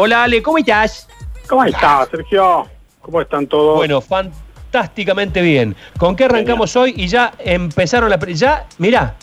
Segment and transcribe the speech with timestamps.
[0.00, 1.08] Hola Ale, ¿cómo estás?
[1.48, 2.68] ¿Cómo estás, Sergio?
[3.00, 3.78] ¿Cómo están todos?
[3.78, 5.74] Bueno, fantásticamente bien.
[5.98, 6.94] ¿Con qué arrancamos hoy?
[6.96, 8.16] Y ya empezaron la...
[8.28, 9.16] Ya, mirá,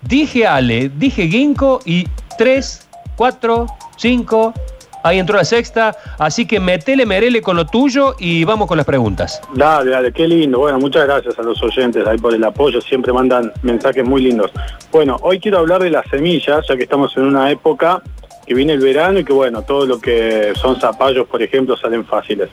[0.00, 2.06] dije Ale, dije Ginkgo y
[2.38, 3.66] 3, 4,
[3.98, 4.54] 5,
[5.02, 8.86] ahí entró la sexta, así que metele, merele con lo tuyo y vamos con las
[8.86, 9.42] preguntas.
[9.52, 10.60] Dale, dale, qué lindo.
[10.60, 14.52] Bueno, muchas gracias a los oyentes ahí por el apoyo, siempre mandan mensajes muy lindos.
[14.90, 18.02] Bueno, hoy quiero hablar de las semillas, ya que estamos en una época
[18.48, 22.06] que viene el verano y que bueno, todo lo que son zapallos, por ejemplo, salen
[22.06, 22.48] fáciles.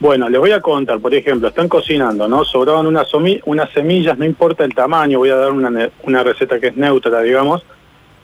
[0.00, 2.44] Bueno, les voy a contar, por ejemplo, están cocinando, ¿no?
[2.44, 3.12] Sobraban unas,
[3.44, 7.20] unas semillas, no importa el tamaño, voy a dar una, una receta que es neutra,
[7.20, 7.62] digamos,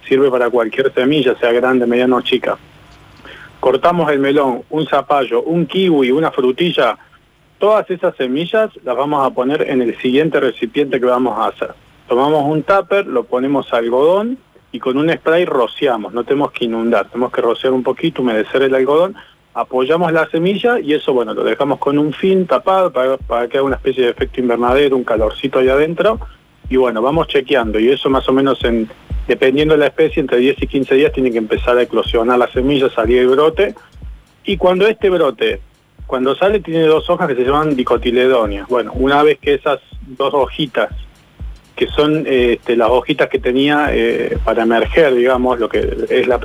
[0.08, 2.56] sirve para cualquier semilla, sea grande, mediana o chica.
[3.60, 6.96] Cortamos el melón, un zapallo, un kiwi, una frutilla,
[7.58, 11.74] todas esas semillas las vamos a poner en el siguiente recipiente que vamos a hacer.
[12.08, 14.38] Tomamos un tupper, lo ponemos algodón
[14.74, 18.62] y con un spray rociamos, no tenemos que inundar, tenemos que rociar un poquito, humedecer
[18.62, 19.16] el algodón
[19.54, 23.62] apoyamos la semilla y eso, bueno, lo dejamos con un fin tapado para, que haga
[23.62, 26.18] una especie de efecto invernadero, un calorcito ahí adentro.
[26.68, 28.88] Y bueno, vamos chequeando y eso más o menos en,
[29.28, 32.50] dependiendo de la especie, entre 10 y 15 días tiene que empezar a eclosionar la
[32.50, 33.74] semilla, salir el brote.
[34.44, 35.60] Y cuando este brote,
[36.06, 38.66] cuando sale, tiene dos hojas que se llaman dicotiledonias.
[38.68, 40.90] Bueno, una vez que esas dos hojitas,
[41.76, 46.38] que son este, las hojitas que tenía eh, para emerger, digamos, lo que es la,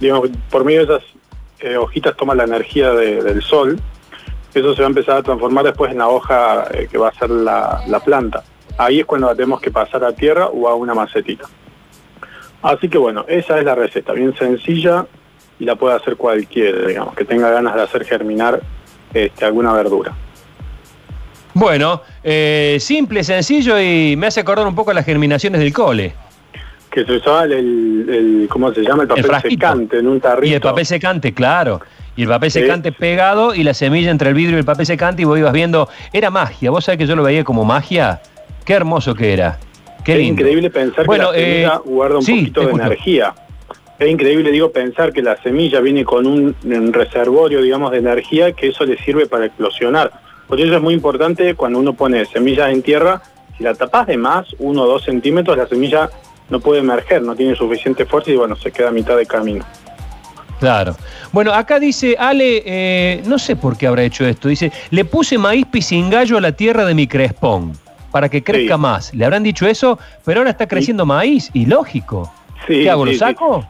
[0.00, 1.04] digamos, por medio de esas
[1.60, 3.78] eh, hojitas toman la energía del sol,
[4.54, 7.14] eso se va a empezar a transformar después en la hoja eh, que va a
[7.14, 8.44] ser la, planta.
[8.76, 11.46] Ahí es cuando la tenemos que pasar a tierra o a una macetita.
[12.62, 15.06] Así que bueno, esa es la receta, bien sencilla
[15.58, 18.60] y la puede hacer cualquiera, digamos, que tenga ganas de hacer germinar
[19.12, 20.14] este, alguna verdura.
[21.58, 26.14] Bueno, eh, simple, sencillo y me hace acordar un poco a las germinaciones del cole
[26.90, 29.02] que se usaba el, ¿cómo se llama?
[29.02, 30.50] El papel secante en un tarrito.
[30.50, 31.80] Y el papel secante, claro.
[32.16, 35.22] Y el papel secante pegado y la semilla entre el vidrio y el papel secante
[35.22, 36.70] y vos ibas viendo, era magia.
[36.70, 38.20] Vos sabés que yo lo veía como magia.
[38.64, 39.58] Qué hermoso que era.
[40.04, 43.34] Qué es increíble pensar que la semilla eh, guarda un poquito de energía.
[43.98, 48.52] Es increíble, digo, pensar que la semilla viene con un, un reservorio, digamos, de energía
[48.52, 50.12] que eso le sirve para explosionar.
[50.48, 53.22] Por eso es muy importante cuando uno pone semillas en tierra,
[53.56, 56.10] si la tapas de más, uno o dos centímetros, la semilla
[56.48, 59.64] no puede emerger, no tiene suficiente fuerza y bueno, se queda a mitad de camino.
[60.58, 60.96] Claro.
[61.30, 65.36] Bueno, acá dice Ale, eh, no sé por qué habrá hecho esto, dice, le puse
[65.36, 67.72] maíz pisingallo a la tierra de mi crespón
[68.10, 69.14] para que crezca más.
[69.14, 72.32] Le habrán dicho eso, pero ahora está creciendo maíz, y lógico.
[72.66, 73.04] ¿Qué hago?
[73.04, 73.66] ¿Lo saco?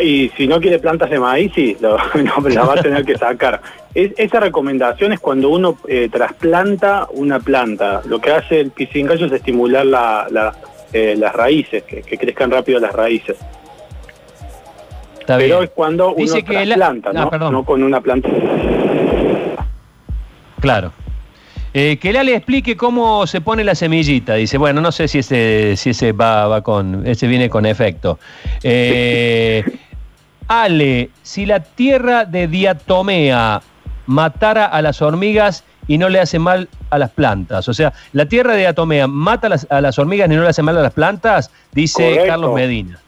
[0.00, 1.96] Y si no quiere plantas de maíz, sí, lo,
[2.48, 3.60] la va a tener que sacar.
[3.94, 8.02] esa recomendación es cuando uno eh, trasplanta una planta.
[8.06, 10.54] Lo que hace el pisingallo es estimular la,
[10.92, 13.36] eh, las raíces, que, crezcan rápido las raíces.
[15.26, 17.64] Pero es cuando uno trasplanta, ah, ¿no?
[17.64, 18.28] con una planta.
[20.60, 20.92] Claro.
[21.72, 24.34] Eh, que le explique cómo se pone la semillita.
[24.34, 28.18] Dice, bueno, no sé si ese, si ese va, va con, ese viene con efecto.
[28.62, 29.64] Eh,
[30.48, 33.62] Ale, si la tierra de diatomea
[34.06, 37.68] matara a las hormigas y no le hace mal a las plantas.
[37.68, 40.76] O sea, la tierra de Atomea mata a las, hormigas y no le hace mal
[40.76, 42.98] a las plantas, dice Carlos Medina.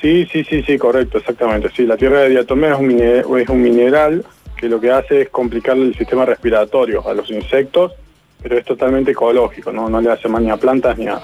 [0.00, 1.70] Sí, sí, sí, sí, correcto, exactamente.
[1.74, 4.24] Sí, la tierra de diatomea es un, es un mineral
[4.64, 7.92] que lo que hace es complicar el sistema respiratorio a los insectos,
[8.42, 11.20] pero es totalmente ecológico, no, no le hace mal ni a plantas ni a,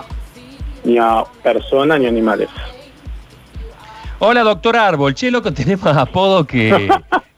[0.85, 2.51] ni a personas ni animales.
[4.19, 5.15] Hola, doctor Árbol.
[5.15, 6.91] Che, loco, tenemos apodo que,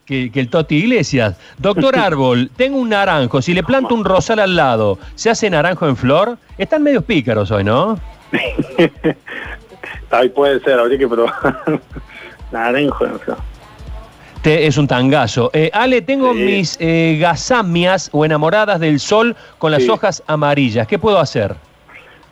[0.04, 1.36] que, el Toti Iglesias.
[1.58, 3.40] Doctor Árbol, tengo un naranjo.
[3.40, 6.36] Si le planto un rosal al lado, ¿se hace naranjo en flor?
[6.58, 7.96] Están medios pícaros hoy, ¿no?
[10.10, 11.80] Ahí puede ser, habría que probar.
[12.50, 13.51] naranjo en flor.
[14.44, 15.50] Es un tangazo.
[15.52, 20.86] Eh, Ale, tengo mis eh, gasamias o enamoradas del sol con las hojas amarillas.
[20.86, 21.54] ¿Qué puedo hacer?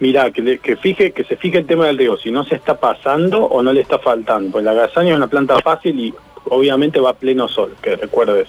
[0.00, 2.78] Mira, que, que, fije, que se fije el tema del riego, si no se está
[2.78, 4.50] pasando o no le está faltando.
[4.50, 6.14] Pues la gasamia es una planta fácil y
[6.46, 8.48] obviamente va a pleno sol, que recuerdes.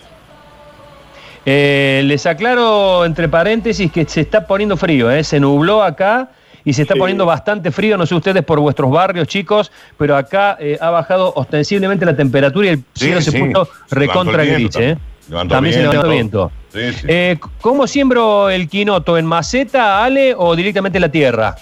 [1.46, 5.24] Eh, les aclaro entre paréntesis que se está poniendo frío, ¿eh?
[5.24, 6.30] se nubló acá
[6.64, 10.58] y se está poniendo bastante frío, no sé ustedes por vuestros barrios chicos, pero acá
[10.60, 14.76] eh, ha bajado ostensiblemente la temperatura y el cielo se puso recontra gris.
[14.78, 14.98] ¿eh?
[15.48, 16.52] También se levantó viento.
[16.74, 19.18] Eh, ¿Cómo siembro el quinoto?
[19.18, 21.56] ¿En maceta, Ale, o directamente en la tierra?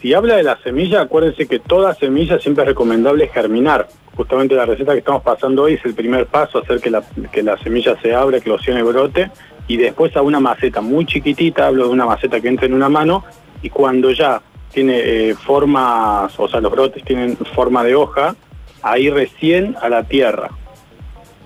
[0.00, 3.88] Si habla de la semilla, acuérdense que toda semilla siempre es recomendable germinar
[4.18, 7.40] justamente la receta que estamos pasando hoy es el primer paso, hacer que la, que
[7.40, 9.30] la semilla se abra, que y brote,
[9.68, 12.88] y después a una maceta muy chiquitita, hablo de una maceta que entre en una
[12.88, 13.24] mano,
[13.62, 18.36] y cuando ya tiene eh, formas, o sea, los brotes tienen forma de hoja,
[18.82, 20.50] ahí recién a la tierra.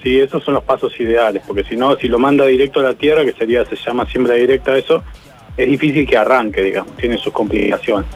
[0.02, 2.94] Sí, esos son los pasos ideales, porque si no, si lo manda directo a la
[2.94, 5.02] tierra, que sería, se llama siembra directa eso,
[5.56, 8.08] es difícil que arranque, digamos, tiene sus complicaciones.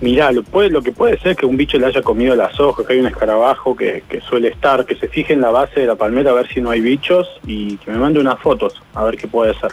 [0.00, 2.94] Mirá, lo, lo que puede ser que un bicho le haya comido las hojas, que
[2.94, 5.96] hay un escarabajo que, que, suele estar, que se fije en la base de la
[5.96, 9.18] palmera a ver si no hay bichos y que me mande unas fotos a ver
[9.18, 9.72] qué puede ser.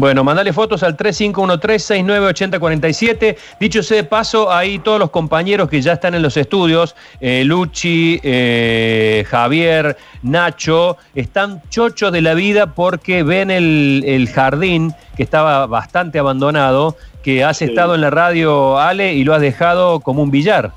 [0.00, 3.36] Bueno, mandale fotos al 3513-698047.
[3.60, 7.44] Dicho sea de paso, ahí todos los compañeros que ya están en los estudios, eh,
[7.44, 15.22] Luchi, eh, Javier, Nacho, están chochos de la vida porque ven el, el jardín que
[15.22, 17.66] estaba bastante abandonado, que has sí.
[17.66, 20.72] estado en la radio, Ale, y lo has dejado como un billar.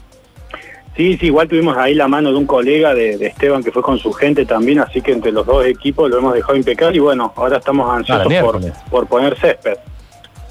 [0.96, 3.82] Sí, sí, igual tuvimos ahí la mano de un colega de, de, Esteban que fue
[3.82, 7.00] con su gente también, así que entre los dos equipos lo hemos dejado impecable y
[7.00, 8.62] bueno, ahora estamos ansiosos ah, por,
[8.92, 9.78] por, poner césped.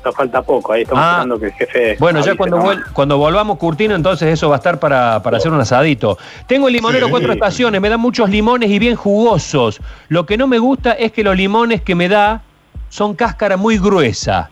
[0.05, 1.97] Ya falta poco, ahí estamos ah, esperando que el jefe...
[2.01, 5.53] Bueno, ya cuando, vuel cuando volvamos Curtino, entonces eso va a estar para, para hacer
[5.53, 6.19] un asadito.
[6.49, 7.11] Tengo el limonero sí.
[7.13, 9.81] cuatro estaciones, me dan muchos limones y bien jugosos.
[10.09, 12.43] Lo que no me gusta es que los limones que me da
[12.89, 14.51] son cáscara muy gruesa.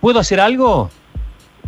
[0.00, 0.90] ¿Puedo hacer algo?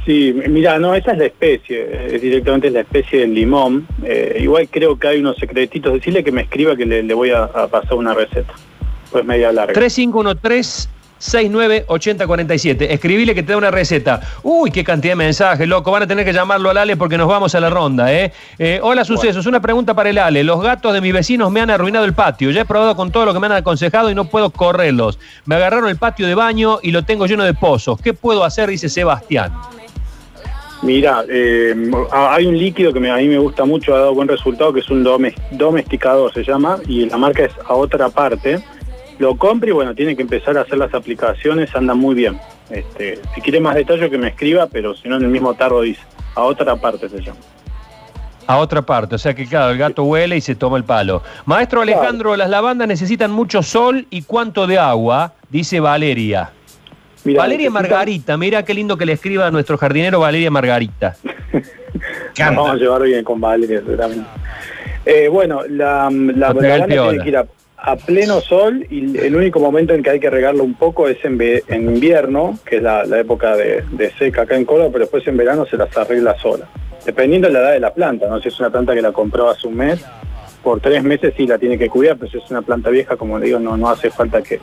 [0.06, 3.86] Sí, mira, no, esa es la especie, es directamente la especie del limón.
[4.02, 5.92] Eh, igual creo que hay unos secretitos.
[5.92, 8.54] Decirle que me escriba que le, le voy a, a, pasar una receta.
[9.10, 9.74] Pues media larga.
[9.74, 10.88] 3513
[11.20, 12.92] 698047.
[12.92, 14.20] Escribile que te da una receta.
[14.42, 15.90] Uy, qué cantidad de mensajes, loco.
[15.90, 18.32] Van a tener que llamarlo al Ale porque nos vamos a la ronda, ¿eh?
[18.58, 19.46] eh hola, sucesos.
[19.46, 20.42] Una pregunta para el Ale.
[20.42, 22.50] Los gatos de mis vecinos me han arruinado el patio.
[22.50, 25.18] Ya he probado con todo lo que me han aconsejado y no puedo correrlos.
[25.44, 28.00] Me agarraron el patio de baño y lo tengo lleno de pozos.
[28.00, 28.70] ¿Qué puedo hacer?
[28.70, 29.52] Dice Sebastián.
[30.82, 31.74] Mira, eh,
[32.10, 34.80] hay un líquido que me, a mí me gusta mucho, ha dado buen resultado, que
[34.80, 38.62] es un domesticador, se llama, y la marca es a otra parte.
[39.18, 42.40] Lo compre y bueno, tiene que empezar a hacer las aplicaciones, anda muy bien.
[42.70, 45.82] Este, si quiere más detalle que me escriba, pero si no en el mismo tarro
[45.82, 46.00] dice,
[46.34, 47.40] a otra parte se llama.
[48.46, 51.22] A otra parte, o sea que claro, el gato huele y se toma el palo.
[51.44, 52.36] Maestro Alejandro, claro.
[52.38, 56.50] las lavandas necesitan mucho sol y cuánto de agua, dice Valeria.
[57.24, 57.80] Mirá, Valeria necesita...
[57.80, 61.16] Margarita, mira qué lindo que le escriba a nuestro jardinero Valeria Margarita.
[62.38, 64.26] Vamos a llevar bien con Valeria, seguramente.
[65.04, 67.46] Eh, bueno, la, la, la tiene que ir a,
[67.78, 71.22] a, pleno sol y el único momento en que hay que regarlo un poco es
[71.24, 75.04] en, en invierno, que es la, la época de, de, seca acá en Córdoba, pero
[75.04, 76.68] después en verano se las arregla sola.
[77.04, 79.48] Dependiendo de la edad de la planta, no si es una planta que la compró
[79.48, 80.04] hace un mes,
[80.62, 83.38] por tres meses sí la tiene que cuidar, pero si es una planta vieja, como
[83.38, 84.60] le digo, no, no hace falta que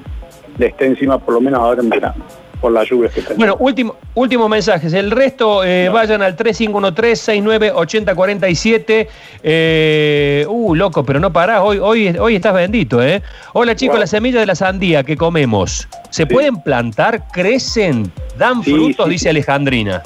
[0.60, 3.38] le esté encima por lo menos ahora en verano por las lluvias que tenemos.
[3.38, 4.92] Bueno, último, último mensajes.
[4.94, 5.94] El resto eh, no.
[5.94, 9.08] vayan al 3513-698047.
[9.44, 11.62] Eh, uh, loco, pero no parás.
[11.64, 13.22] Hoy, hoy, hoy estás bendito, ¿eh?
[13.54, 14.02] Hola, chicos, wow.
[14.02, 16.34] las semillas de la sandía que comemos, ¿se sí.
[16.34, 17.28] pueden plantar?
[17.32, 18.12] ¿Crecen?
[18.38, 19.06] ¿Dan sí, frutos?
[19.06, 19.12] Sí.
[19.12, 20.04] Dice Alejandrina.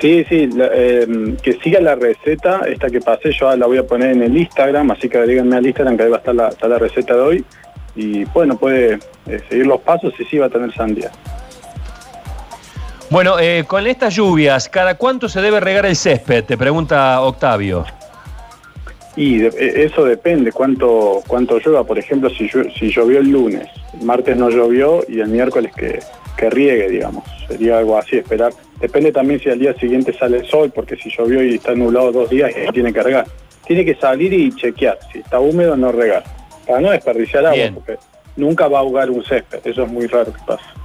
[0.00, 4.10] Sí, sí, eh, que siga la receta, esta que pasé, yo la voy a poner
[4.10, 6.68] en el Instagram, así que agréguenme al Instagram que ahí va a estar la, está
[6.68, 7.44] la receta de hoy.
[7.94, 11.10] Y bueno, puede eh, seguir los pasos y sí va a tener sandía.
[13.08, 16.44] Bueno, eh, con estas lluvias, ¿cada cuánto se debe regar el césped?
[16.44, 17.84] Te pregunta Octavio.
[19.14, 21.84] Y de, eh, eso depende, cuánto cuánto llueva.
[21.84, 26.00] Por ejemplo, si, si llovió el lunes, el martes no llovió y el miércoles que,
[26.36, 27.24] que riegue, digamos.
[27.46, 28.52] Sería algo así, esperar.
[28.80, 32.12] Depende también si al día siguiente sale el sol, porque si llovió y está nublado
[32.12, 33.26] dos días, tiene que regar.
[33.66, 34.98] Tiene que salir y chequear.
[35.12, 36.24] Si está húmedo, no regar.
[36.66, 37.98] Para no desperdiciar agua, porque
[38.36, 39.60] nunca va a ahogar un césped.
[39.64, 40.75] Eso es muy raro que pasa.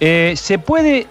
[0.00, 1.06] Eh, ¿Se puede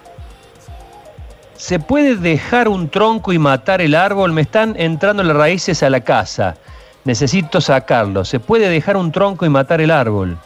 [1.58, 4.32] ¿Se puede dejar un tronco y matar el árbol?
[4.32, 6.56] Me están entrando las raíces a la casa.
[7.04, 8.24] Necesito sacarlo.
[8.24, 10.38] ¿Se puede dejar un tronco y matar el árbol?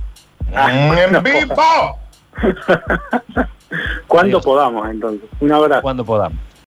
[0.53, 1.99] ¡En vivo!
[4.07, 5.29] Cuando podamos, entonces.
[5.41, 5.83] Un abrazo.
[5.83, 6.39] Cuando podamos.